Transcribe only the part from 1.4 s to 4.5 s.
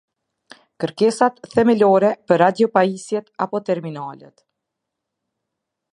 themelore për radio pajisjet apo terminalet.